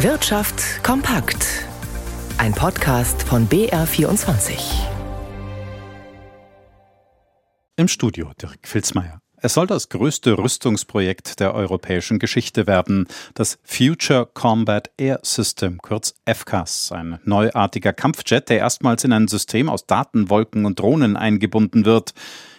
[0.00, 1.64] Wirtschaft kompakt.
[2.36, 4.52] Ein Podcast von BR24.
[7.76, 9.22] Im Studio Dirk Filzmeier.
[9.40, 16.14] Es soll das größte Rüstungsprojekt der europäischen Geschichte werden, das Future Combat Air System, kurz
[16.26, 22.12] FCAS, ein neuartiger Kampfjet, der erstmals in ein System aus Datenwolken und Drohnen eingebunden wird.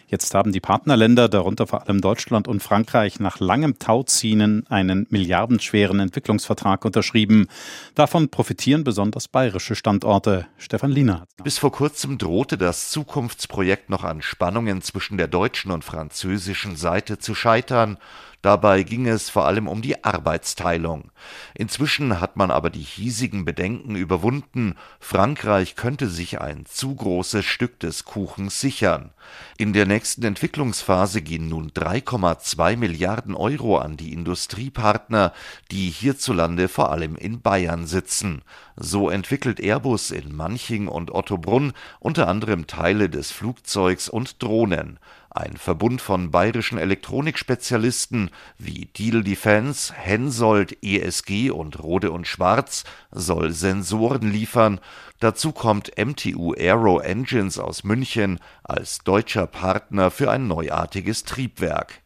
[0.10, 6.00] Jetzt haben die Partnerländer, darunter vor allem Deutschland und Frankreich, nach langem Tauziehen einen milliardenschweren
[6.00, 7.48] Entwicklungsvertrag unterschrieben.
[7.94, 10.48] Davon profitieren besonders bayerische Standorte.
[10.58, 11.26] Stefan Liener.
[11.44, 17.18] Bis vor kurzem drohte das Zukunftsprojekt noch an Spannungen zwischen der deutschen und französischen Seite
[17.20, 17.98] zu scheitern.
[18.42, 21.12] Dabei ging es vor allem um die Arbeitsteilung.
[21.56, 27.80] Inzwischen hat man aber die hiesigen Bedenken überwunden, Frankreich könnte sich ein zu großes Stück
[27.80, 29.12] des Kuchens sichern.
[29.58, 35.34] In der nächsten Entwicklungsphase gehen nun 3,2 Milliarden Euro an die Industriepartner,
[35.72, 38.44] die hierzulande vor allem in Bayern sitzen.
[38.76, 45.00] So entwickelt Airbus in Manching und Ottobrunn unter anderem Teile des Flugzeugs und Drohnen.
[45.38, 53.52] Ein Verbund von bayerischen Elektronikspezialisten wie Deal Defense, Hensoldt, ESG und Rode und Schwarz soll
[53.52, 54.80] Sensoren liefern.
[55.20, 62.02] Dazu kommt MTU Aero Engines aus München als deutscher Partner für ein neuartiges Triebwerk.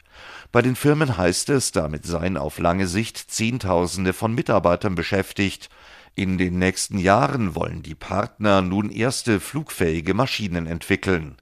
[0.52, 5.70] Bei den Firmen heißt es, damit seien auf lange Sicht Zehntausende von Mitarbeitern beschäftigt.
[6.16, 11.38] In den nächsten Jahren wollen die Partner nun erste flugfähige Maschinen entwickeln.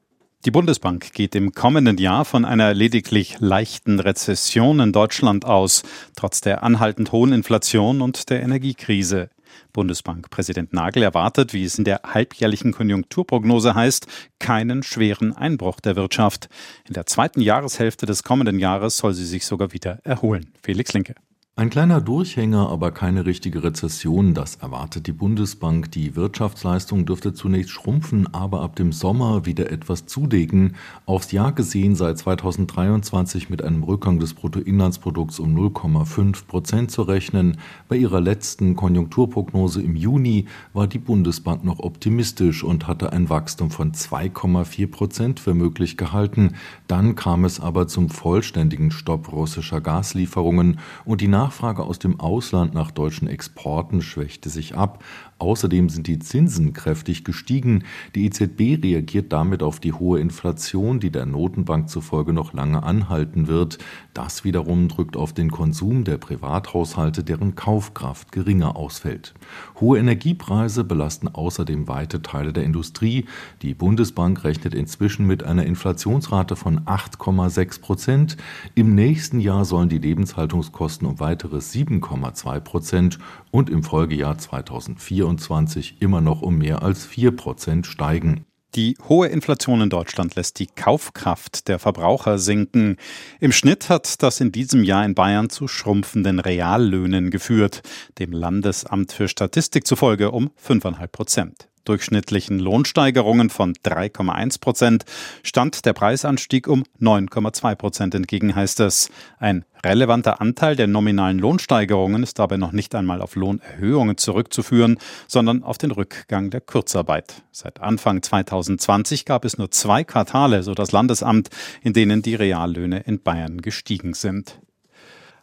[0.45, 5.83] Die Bundesbank geht im kommenden Jahr von einer lediglich leichten Rezession in Deutschland aus,
[6.15, 9.29] trotz der anhaltend hohen Inflation und der Energiekrise.
[9.73, 14.07] Bundesbankpräsident Nagel erwartet, wie es in der halbjährlichen Konjunkturprognose heißt,
[14.39, 16.47] keinen schweren Einbruch der Wirtschaft.
[16.87, 20.53] In der zweiten Jahreshälfte des kommenden Jahres soll sie sich sogar wieder erholen.
[20.63, 21.15] Felix Linke.
[21.59, 25.91] Ein kleiner Durchhänger, aber keine richtige Rezession, das erwartet die Bundesbank.
[25.91, 30.77] Die Wirtschaftsleistung dürfte zunächst schrumpfen, aber ab dem Sommer wieder etwas zulegen.
[31.05, 37.57] Aufs Jahr gesehen seit 2023 mit einem Rückgang des Bruttoinlandsprodukts um 0,5 Prozent zu rechnen.
[37.89, 43.69] Bei ihrer letzten Konjunkturprognose im Juni war die Bundesbank noch optimistisch und hatte ein Wachstum
[43.69, 46.53] von 2,4 Prozent für möglich gehalten.
[46.87, 52.19] Dann kam es aber zum vollständigen Stopp russischer Gaslieferungen und die Nach Nachfrage aus dem
[52.19, 55.03] Ausland nach deutschen Exporten schwächte sich ab.
[55.39, 57.85] Außerdem sind die Zinsen kräftig gestiegen.
[58.13, 63.47] Die EZB reagiert damit auf die hohe Inflation, die der Notenbank zufolge noch lange anhalten
[63.47, 63.79] wird.
[64.13, 69.33] Das wiederum drückt auf den Konsum der Privathaushalte, deren Kaufkraft geringer ausfällt.
[69.79, 73.25] Hohe Energiepreise belasten außerdem weite Teile der Industrie.
[73.63, 78.37] Die Bundesbank rechnet inzwischen mit einer Inflationsrate von 8,6 Prozent.
[78.75, 83.19] Im nächsten Jahr sollen die Lebenshaltungskosten um weitere 7,2 Prozent
[83.51, 88.45] und im Folgejahr 2024 immer noch um mehr als 4 Prozent steigen.
[88.75, 92.97] Die hohe Inflation in Deutschland lässt die Kaufkraft der Verbraucher sinken.
[93.39, 97.81] Im Schnitt hat das in diesem Jahr in Bayern zu schrumpfenden Reallöhnen geführt,
[98.19, 105.05] dem Landesamt für Statistik zufolge um 5,5 Prozent durchschnittlichen Lohnsteigerungen von 3,1 Prozent
[105.43, 109.09] stand der Preisanstieg um 9,2 Prozent entgegen, heißt es.
[109.39, 114.97] Ein relevanter Anteil der nominalen Lohnsteigerungen ist dabei noch nicht einmal auf Lohnerhöhungen zurückzuführen,
[115.27, 117.43] sondern auf den Rückgang der Kurzarbeit.
[117.51, 121.49] Seit Anfang 2020 gab es nur zwei Quartale, so das Landesamt,
[121.81, 124.59] in denen die Reallöhne in Bayern gestiegen sind.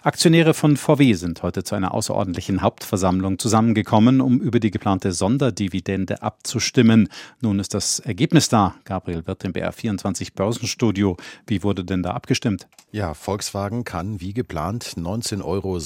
[0.06, 6.22] Aktionäre von VW sind heute zu einer außerordentlichen Hauptversammlung zusammengekommen, um über die geplante Sonderdividende
[6.22, 7.08] abzustimmen.
[7.40, 8.76] Nun ist das Ergebnis da.
[8.84, 11.16] Gabriel Wirth im BR24 Börsenstudio.
[11.48, 12.68] Wie wurde denn da abgestimmt?
[12.92, 15.78] Ja, Volkswagen kann wie geplant 19,06 Euro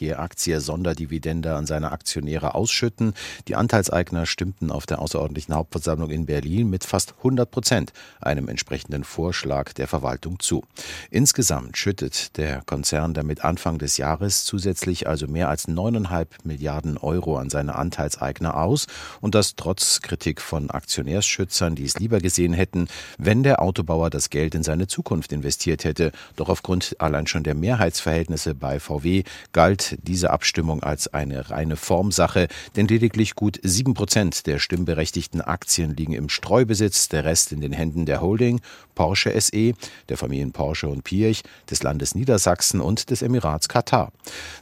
[0.00, 3.12] je Aktie Sonderdividende an seine Aktionäre ausschütten.
[3.48, 9.04] Die Anteilseigner stimmten auf der außerordentlichen Hauptversammlung in Berlin mit fast 100 Prozent einem entsprechenden
[9.04, 10.64] Vorschlag der Verwaltung zu.
[11.10, 17.36] Insgesamt schüttet der Konzern damit Anfang des Jahres zusätzlich also mehr als 9,5 Milliarden Euro
[17.36, 18.86] an seine Anteilseigner aus
[19.20, 24.30] und das trotz Kritik von Aktionärsschützern, die es lieber gesehen hätten, wenn der Autobauer das
[24.30, 26.12] Geld in seine Zukunft investiert hätte.
[26.36, 32.48] Doch aufgrund allein schon der Mehrheitsverhältnisse bei VW galt diese Abstimmung als eine reine Formsache,
[32.76, 37.72] denn lediglich gut sieben Prozent der stimmberechtigten Aktien liegen im Streubesitz, der Rest in den
[37.72, 38.60] Händen der Holding.
[38.94, 39.72] Porsche SE,
[40.08, 44.12] der Familien Porsche und Piech, des Landes Niedersachsen und Emirats Katar.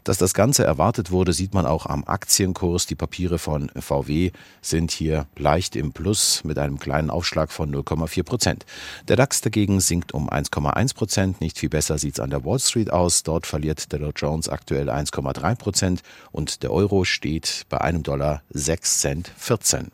[0.05, 2.87] Dass das Ganze erwartet wurde, sieht man auch am Aktienkurs.
[2.87, 8.23] Die Papiere von VW sind hier leicht im Plus mit einem kleinen Aufschlag von 0,4
[8.23, 8.67] Prozent.
[9.09, 11.41] Der DAX dagegen sinkt um 1,1 Prozent.
[11.41, 13.23] Nicht viel besser sieht es an der Wall Street aus.
[13.23, 18.43] Dort verliert der Dow Jones aktuell 1,3 Prozent und der Euro steht bei einem Dollar
[18.51, 19.89] 6 Cent 14.